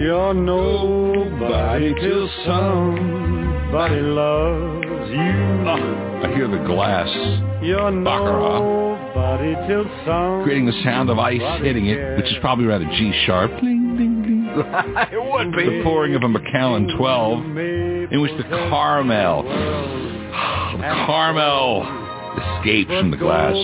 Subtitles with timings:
[0.00, 5.68] You're nobody till somebody loves you.
[5.68, 7.08] Oh, I hear the glass
[7.62, 8.60] You're Baccarat.
[8.60, 10.44] nobody till some.
[10.44, 13.50] creating the sound of ice hitting it, which is probably around a G sharp.
[13.60, 14.46] Ding, ding, ding.
[15.12, 15.64] it would be.
[15.64, 17.44] The pouring of a Macallan 12,
[18.12, 21.82] in which the caramel, the caramel
[22.58, 23.56] escapes from the glass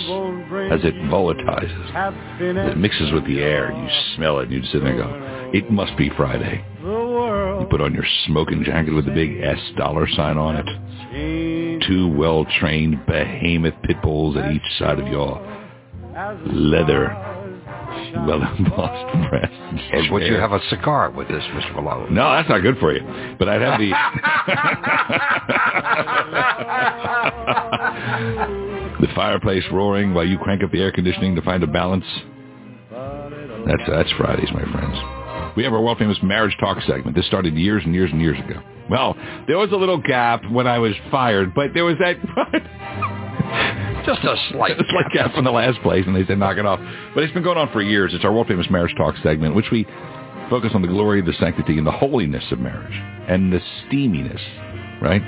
[0.73, 2.71] as it volatilizes.
[2.73, 3.71] It mixes with the air.
[3.73, 6.65] You smell it, and you sit there and go, it must be Friday.
[7.61, 10.67] You put on your smoking jacket with the big S dollar sign on it.
[11.87, 15.39] Two well-trained behemoth pit bulls at each side of your
[16.47, 17.07] leather,
[18.27, 19.53] well-embossed breast.
[19.93, 21.75] And would you have a cigar with this, Mr.
[21.77, 22.13] Malone?
[22.13, 23.37] No, that's not good for you.
[23.39, 23.91] But I'd have the
[29.01, 32.05] the fireplace roaring while you crank up the air conditioning to find a balance.
[32.91, 35.24] That's that's Fridays, my friends.
[35.57, 37.17] We have our world famous marriage talk segment.
[37.17, 38.61] This started years and years and years ago.
[38.91, 42.17] Well, there was a little gap when I was fired, but there was that
[44.07, 44.73] Just a slight.
[44.79, 46.81] it's like gap from the last place, and they said knock it off.
[47.15, 48.13] But it's been going on for years.
[48.13, 49.87] It's our world famous marriage talk segment, which we
[50.51, 52.93] focus on the glory, the sanctity, and the holiness of marriage,
[53.29, 54.41] and the steaminess.
[55.01, 55.23] Right?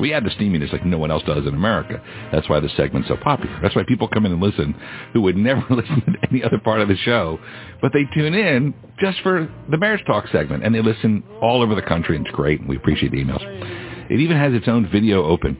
[0.00, 2.02] We add the steaminess like no one else does in America.
[2.32, 3.58] That's why the segment's so popular.
[3.62, 4.74] That's why people come in and listen
[5.12, 7.38] who would never listen to any other part of the show,
[7.80, 11.74] but they tune in just for the marriage talk segment, and they listen all over
[11.74, 13.42] the country, and it's great, and we appreciate the emails.
[14.10, 15.58] It even has its own video open.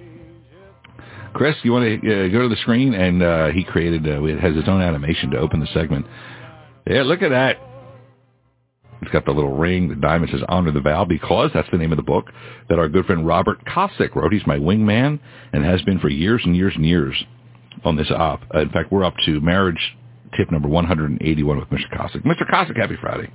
[1.34, 2.94] Chris, you want to uh, go to the screen?
[2.94, 6.06] And uh, he created, uh, it has its own animation to open the segment.
[6.86, 7.58] Yeah, look at that.
[9.02, 9.88] It's got the little ring.
[9.88, 12.27] The diamond says "Honor the Vow" because that's the name of the book
[12.68, 14.32] that our good friend Robert Kosick wrote.
[14.32, 15.20] He's my wingman
[15.52, 17.14] and has been for years and years and years
[17.84, 18.42] on this op.
[18.54, 19.96] Uh, in fact, we're up to marriage
[20.36, 21.88] tip number 181 with Mr.
[21.92, 22.22] Kosick.
[22.24, 22.48] Mr.
[22.50, 23.30] Kosick, happy Friday.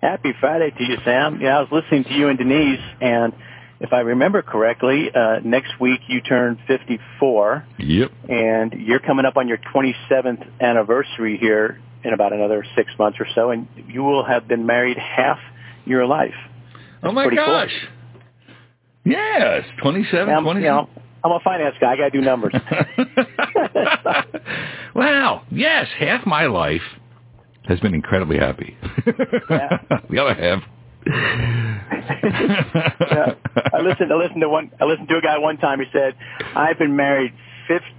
[0.00, 1.40] Happy Friday to you, Sam.
[1.42, 3.34] Yeah, I was listening to you and Denise, and
[3.80, 8.10] if I remember correctly, uh, next week you turn 54, Yep.
[8.28, 13.26] and you're coming up on your 27th anniversary here in about another six months or
[13.34, 15.38] so, and you will have been married half
[15.84, 16.34] your life.
[17.02, 17.46] Oh my pretty cool.
[17.46, 17.72] gosh.
[19.04, 20.62] Yes, 27, I'm, 27.
[20.62, 20.88] you know,
[21.24, 21.92] I'm a finance guy.
[21.92, 22.54] I got to do numbers.
[24.94, 25.42] wow.
[25.50, 26.82] Yes, half my life
[27.64, 28.76] has been incredibly happy.
[29.06, 30.62] the other half.
[31.06, 31.80] yeah.
[33.72, 34.12] I listened.
[34.12, 34.70] I listened to one.
[34.80, 35.80] I listened to a guy one time.
[35.80, 36.14] He said,
[36.54, 37.32] "I've been married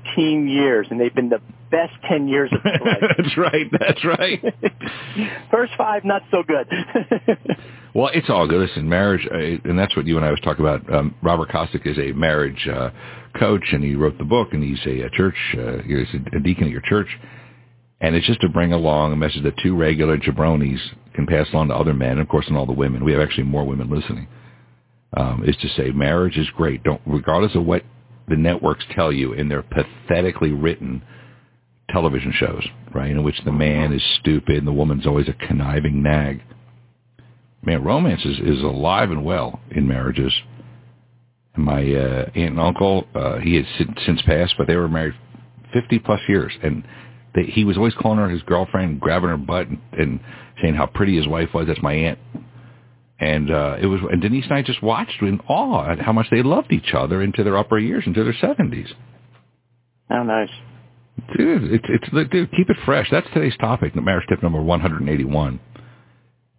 [0.06, 3.04] 15 years, and they've been the best 10 years of my life.
[3.18, 3.72] that's right.
[3.80, 4.44] That's right.
[5.52, 6.68] First five, not so good."
[7.94, 8.62] Well, it's all good.
[8.70, 10.94] Listen, marriage, uh, and that's what you and I was talking about.
[10.94, 12.90] Um, Robert Kosick is a marriage uh,
[13.38, 16.66] coach, and he wrote the book, and he's a, a church, uh, he's a deacon
[16.66, 17.10] at your church.
[18.00, 20.80] And it's just to bring along a message that two regular jabronis
[21.14, 23.04] can pass on to other men, and of course, and all the women.
[23.04, 24.28] We have actually more women listening.
[25.18, 26.84] Um, is to say marriage is great.
[26.84, 27.84] Don't, regardless of what
[28.32, 31.04] the networks tell you in their pathetically written
[31.90, 32.66] television shows,
[32.96, 36.42] right, in which the man is stupid and the woman's always a conniving nag.
[37.64, 40.34] Man, romance is, is alive and well in marriages.
[41.58, 45.14] My uh, aunt and uncle, uh, he has sin- since passed, but they were married
[45.74, 46.84] 50 plus years, and
[47.36, 50.20] they, he was always calling her his girlfriend, grabbing her butt, and, and
[50.62, 51.68] saying how pretty his wife was.
[51.68, 52.20] That's my aunt.
[53.22, 56.26] And uh, it was, and Denise and I just watched in awe at how much
[56.32, 58.88] they loved each other into their upper years, into their seventies.
[60.10, 60.50] oh, nice.
[61.38, 63.08] Dude, it's it's dude, keep it fresh.
[63.12, 63.96] That's today's topic.
[63.96, 65.60] Marriage tip number one hundred and eighty-one.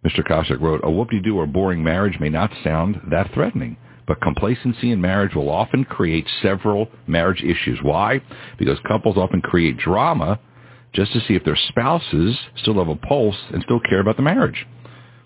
[0.07, 0.25] Mr.
[0.25, 3.75] Kosick wrote, "A whoop-de-doo or boring marriage may not sound that threatening."
[4.07, 7.79] But complacency in marriage will often create several marriage issues.
[7.81, 8.21] Why?
[8.57, 10.39] Because couples often create drama
[10.93, 14.23] just to see if their spouses still have a pulse and still care about the
[14.23, 14.65] marriage.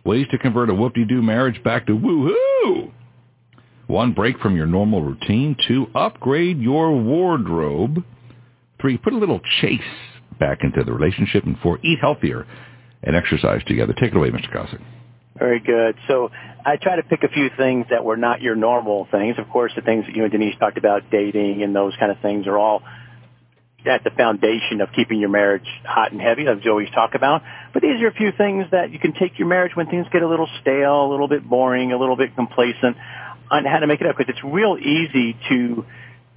[0.07, 2.93] Ways to convert a whoop-de-doo marriage back to woo-hoo.
[3.87, 5.57] One, break from your normal routine.
[5.67, 8.05] Two, upgrade your wardrobe.
[8.79, 9.81] Three, put a little chase
[10.39, 11.43] back into the relationship.
[11.43, 12.47] And four, eat healthier
[13.03, 13.93] and exercise together.
[13.99, 14.49] Take it away, Mr.
[14.49, 14.79] Kosick.
[15.37, 15.95] Very good.
[16.07, 16.29] So
[16.65, 19.35] I try to pick a few things that were not your normal things.
[19.37, 22.19] Of course, the things that you and Denise talked about, dating and those kind of
[22.21, 22.81] things, are all
[23.87, 27.41] at the foundation of keeping your marriage hot and heavy, as we always talk about.
[27.73, 30.21] But these are a few things that you can take your marriage when things get
[30.21, 32.97] a little stale, a little bit boring, a little bit complacent,
[33.49, 34.17] on how to make it up.
[34.17, 35.85] Because it's real easy to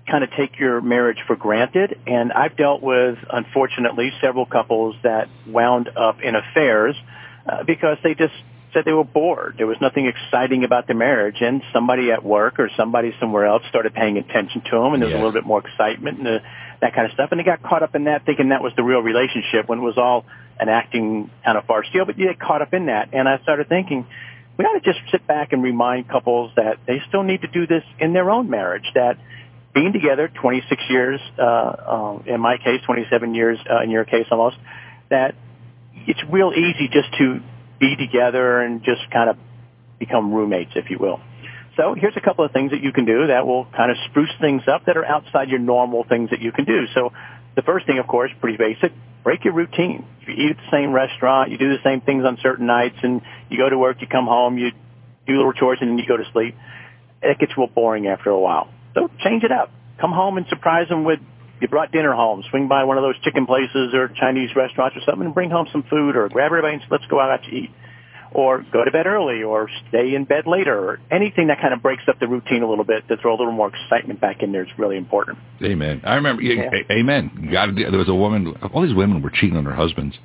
[0.08, 1.98] kind of take your marriage for granted.
[2.06, 6.96] And I've dealt with, unfortunately, several couples that wound up in affairs
[7.46, 8.34] uh, because they just
[8.72, 9.54] said they were bored.
[9.58, 13.62] There was nothing exciting about the marriage, and somebody at work or somebody somewhere else
[13.68, 15.16] started paying attention to them, and there was Yeah.
[15.16, 16.38] a little bit more excitement and uh,
[16.80, 17.30] that kind of stuff.
[17.32, 19.82] And they got caught up in that, thinking that was the real relationship when it
[19.82, 20.24] was all
[20.58, 22.04] an acting kind of farce deal.
[22.04, 24.06] But you get caught up in that, and I started thinking,
[24.56, 27.66] we ought to just sit back and remind couples that they still need to do
[27.66, 28.84] this in their own marriage.
[28.94, 29.16] That
[29.74, 34.26] being together 26 years, uh, uh, in my case, 27 years uh, in your case
[34.30, 34.56] almost,
[35.08, 35.34] that
[36.06, 37.40] it's real easy just to
[37.80, 39.36] be together and just kind of
[39.98, 41.20] become roommates, if you will.
[41.76, 44.30] So here's a couple of things that you can do that will kind of spruce
[44.40, 46.86] things up that are outside your normal things that you can do.
[46.94, 47.12] So
[47.56, 48.92] the first thing, of course, pretty basic,
[49.24, 50.04] break your routine.
[50.26, 53.22] You eat at the same restaurant, you do the same things on certain nights, and
[53.48, 54.72] you go to work, you come home, you
[55.26, 56.54] do little chores, and then you go to sleep.
[57.22, 58.68] It gets real boring after a while.
[58.94, 59.70] So change it up.
[60.00, 61.20] Come home and surprise them with
[61.60, 62.42] you brought dinner home.
[62.50, 65.66] Swing by one of those chicken places or Chinese restaurants or something and bring home
[65.72, 67.70] some food or grab everybody and say, let's go out to eat.
[68.32, 71.82] Or go to bed early or stay in bed later or anything that kind of
[71.82, 74.52] breaks up the routine a little bit to throw a little more excitement back in
[74.52, 75.36] there is really important.
[75.62, 76.00] Amen.
[76.04, 76.70] I remember, yeah.
[76.92, 77.50] amen.
[77.50, 80.16] To, there was a woman, all these women were cheating on their husbands.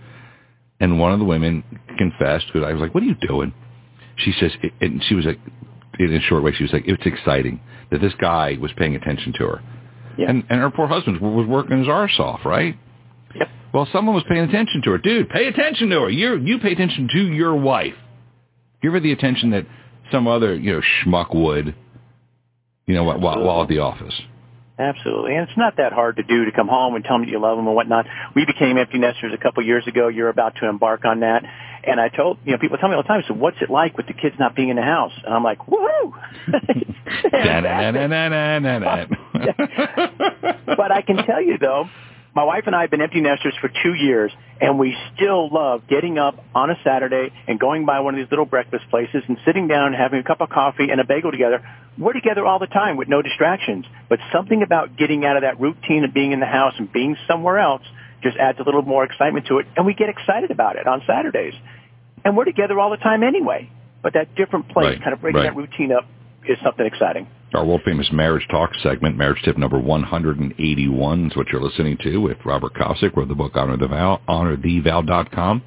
[0.80, 1.64] And one of the women
[1.98, 3.54] confessed because I was like, what are you doing?
[4.18, 5.40] She says, and she was like,
[5.98, 7.60] in a short way, she was like, it's exciting
[7.90, 9.64] that this guy was paying attention to her.
[10.18, 10.30] Yeah.
[10.30, 12.78] And, and her poor husband was working his arse off, right?
[13.36, 13.48] Yep.
[13.74, 14.98] Well, someone was paying attention to her.
[14.98, 16.10] Dude, pay attention to her.
[16.10, 17.96] You you pay attention to your wife.
[18.82, 19.66] Give her the attention that
[20.12, 21.76] some other, you know, schmuck would,
[22.86, 24.14] you know, while, while at the office.
[24.78, 25.36] Absolutely.
[25.36, 27.58] And it's not that hard to do to come home and tell them you love
[27.58, 28.06] them and whatnot.
[28.36, 30.10] We became empty nesters a couple years ago.
[30.10, 31.44] You're about to embark on that.
[31.88, 33.96] And I told, you know, people tell me all the time, so what's it like
[33.96, 35.14] with the kids not being in the house?
[35.24, 36.12] And I'm like, woohoo!
[40.66, 41.90] but I can tell you though,
[42.36, 45.88] my wife and I have been empty nesters for two years, and we still love
[45.88, 49.38] getting up on a Saturday and going by one of these little breakfast places and
[49.46, 51.66] sitting down and having a cup of coffee and a bagel together.
[51.98, 55.62] We're together all the time with no distractions, but something about getting out of that
[55.62, 57.84] routine of being in the house and being somewhere else
[58.22, 61.04] just adds a little more excitement to it, and we get excited about it on
[61.08, 61.54] Saturdays.
[62.26, 63.70] And we're together all the time anyway,
[64.02, 65.54] but that different place, Right, kind of breaking right.
[65.54, 66.06] that routine up,
[66.48, 67.28] is something exciting.
[67.56, 72.18] Our world famous marriage talk segment, marriage tip number 181 is what you're listening to
[72.18, 75.64] with Robert Kosick, wrote the book Honor the Vow, honorthevow.com.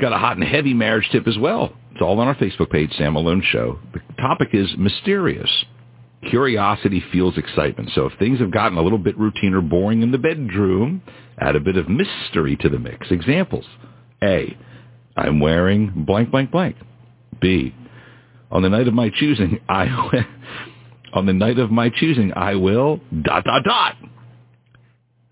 [0.00, 1.72] Got a hot and heavy marriage tip as well.
[1.92, 3.78] It's all on our Facebook page, Sam Malone Show.
[3.94, 5.50] The topic is mysterious.
[6.28, 7.90] Curiosity fuels excitement.
[7.94, 11.02] So if things have gotten a little bit routine or boring in the bedroom,
[11.38, 13.12] add a bit of mystery to the mix.
[13.12, 13.66] Examples.
[14.24, 14.56] A.
[15.16, 16.76] I'm wearing blank, blank, blank.
[17.40, 17.72] B.
[18.52, 19.86] On the night of my choosing, I
[21.14, 23.96] on the night of my choosing, I will dot dot dot.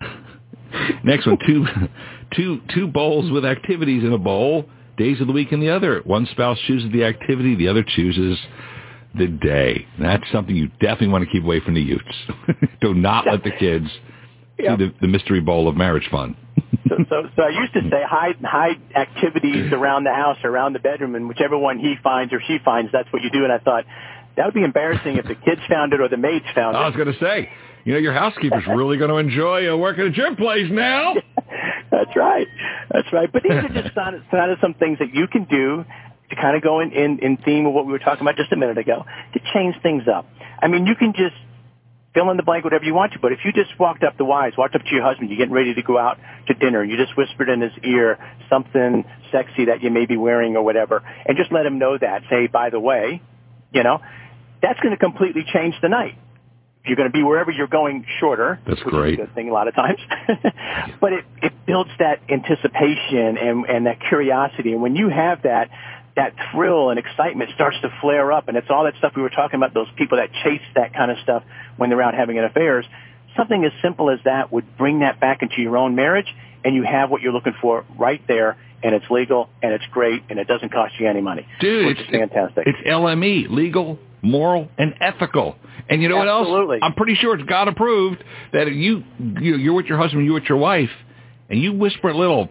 [1.05, 1.67] Next one, two,
[2.35, 6.01] two, two bowls with activities in a bowl, days of the week in the other.
[6.05, 8.39] One spouse chooses the activity, the other chooses
[9.15, 9.87] the day.
[9.99, 12.05] That's something you definitely want to keep away from the youths.
[12.81, 13.89] Do not let the kids
[14.65, 14.77] Yeah.
[14.77, 16.37] the, the mystery ball of marriage fun.
[16.89, 20.79] so, so, so I used to say hide hide activities around the house, around the
[20.79, 23.45] bedroom, and whichever one he finds or she finds, that's what you do.
[23.45, 23.85] And I thought
[24.37, 26.79] that would be embarrassing if the kids found it or the maids found it.
[26.79, 27.51] I was going to say,
[27.85, 31.15] you know, your housekeeper's really going to enjoy uh, working at your place now.
[31.91, 32.47] That's right.
[32.93, 33.31] That's right.
[33.33, 35.85] But these are just kind of, kind of some things that you can do
[36.31, 38.53] to kind of go in, in, in theme of what we were talking about just
[38.53, 39.05] a minute ago
[39.35, 40.27] to change things up.
[40.63, 41.35] I mean, you can just
[42.15, 44.25] fill in the blank whatever you want to, but if you just walked up the
[44.25, 46.19] wise, walked up to your husband, you're getting ready to go out
[46.49, 48.19] to dinner, and you just whispered in his ear
[48.49, 52.23] something sexy that you may be wearing or whatever, and just let him know that,
[52.29, 53.23] say, by the way,
[53.73, 54.01] you know,
[54.63, 56.17] that's going to completely change the night.
[56.85, 59.19] You're going to be wherever you're going shorter, That's great.
[59.19, 59.99] good thing a lot of times,
[61.01, 64.73] but it, it builds that anticipation and, and that curiosity.
[64.73, 65.69] And when you have that,
[66.17, 68.49] that thrill and excitement starts to flare up.
[68.49, 71.11] And it's all that stuff we were talking about, those people that chase that kind
[71.11, 71.43] of stuff
[71.77, 72.85] when they're out having an affairs.
[73.37, 76.27] Something as simple as that would bring that back into your own marriage
[76.65, 80.23] and you have what you're looking for right there and it's legal and it's great
[80.29, 81.47] and it doesn't cost you any money.
[81.61, 82.67] Dude, which it's is fantastic.
[82.67, 85.57] It's LME, legal, moral, and ethical.
[85.89, 86.19] And you know Absolutely.
[86.19, 86.47] what else?
[86.47, 86.79] Absolutely.
[86.83, 90.35] I'm pretty sure it's God approved that if you, you you're with your husband, you're
[90.35, 90.91] with your wife,
[91.49, 92.49] and you whisper a little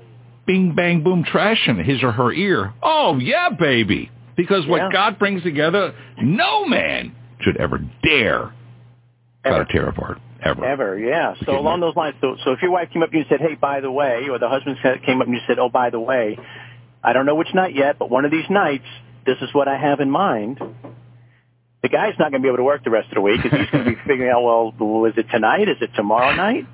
[0.49, 2.73] bing bang boom trash in his or her ear.
[2.81, 4.09] Oh yeah, baby.
[4.35, 4.89] Because what Yeah.
[4.91, 8.51] God brings together, no man should ever dare
[9.43, 9.65] try Ever.
[9.65, 10.17] to tear apart.
[10.43, 10.65] Ever.
[10.65, 11.35] Ever, yeah.
[11.45, 13.41] So along those lines, so so if your wife came up to you and said,
[13.47, 15.99] "Hey, by the way," or the husband came up and you said, "Oh, by the
[15.99, 16.37] way,"
[17.03, 18.85] I don't know which night yet, but one of these nights,
[19.25, 20.59] this is what I have in mind.
[21.83, 23.59] The guy's not going to be able to work the rest of the week because
[23.59, 25.67] he's going to be figuring out, well, is it tonight?
[25.69, 26.65] Is it tomorrow night?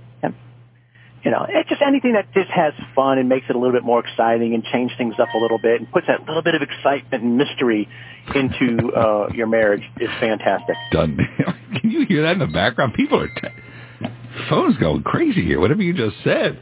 [1.26, 3.84] You know, it's just anything that just has fun and makes it a little bit
[3.84, 6.62] more exciting and change things up a little bit and puts that little bit of
[6.62, 7.90] excitement and mystery
[8.36, 10.76] into uh, your marriage is fantastic.
[10.92, 11.18] Done.
[11.82, 12.94] Can you hear that in the background?
[12.94, 14.08] People are t-
[14.50, 15.60] phones going crazy here.
[15.60, 16.62] Whatever you just said.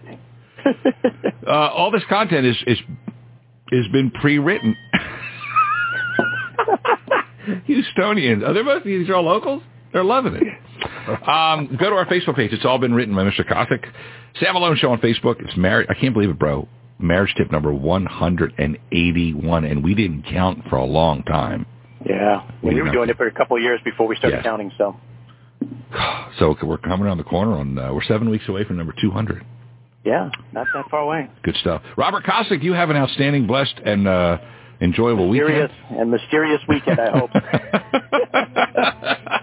[1.45, 2.77] Uh, all this content is is
[3.69, 4.77] has been pre-written.
[7.67, 8.47] Houstonians.
[8.47, 9.61] Are they're most these are all locals.
[9.91, 10.43] They're loving it.
[11.07, 12.53] Um, go to our Facebook page.
[12.53, 13.41] It's all been written by Mr.
[13.47, 13.85] Kosick.
[14.39, 15.41] Sam Malone Show on Facebook.
[15.43, 15.87] It's married.
[15.89, 16.67] I can't believe it, bro.
[16.99, 21.65] Marriage tip number 181, and we didn't count for a long time.
[22.05, 24.71] Yeah, we, we were doing it for a couple of years before we started counting.
[24.77, 24.95] So,
[26.39, 27.77] so we're coming around the corner on.
[27.77, 29.43] Uh, we're seven weeks away from number 200.
[30.05, 31.29] Yeah, not that far away.
[31.43, 31.81] Good stuff.
[31.97, 34.37] Robert Kosick, you have an outstanding, blessed, and uh,
[34.81, 36.01] enjoyable mysterious weekend.
[36.01, 37.31] And mysterious weekend, I hope.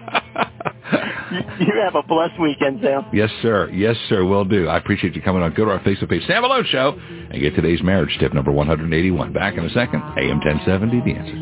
[1.59, 3.05] you have a blessed weekend, Sam.
[3.13, 3.69] Yes, sir.
[3.71, 4.25] Yes, sir.
[4.25, 4.67] Will do.
[4.67, 5.53] I appreciate you coming on.
[5.53, 6.99] Go to our Facebook page, Sam Malone Show,
[7.31, 9.33] and get today's marriage tip number 181.
[9.33, 10.01] Back in a second.
[10.17, 11.37] AM 1070, The Answer.